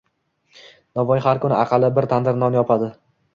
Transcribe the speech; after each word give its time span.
Novvoy 0.99 1.21
har 1.25 1.41
kuni 1.43 1.57
aqalli 1.59 1.93
bir 1.99 2.09
tandir 2.15 2.41
non 2.45 2.59
yopadi… 2.61 2.91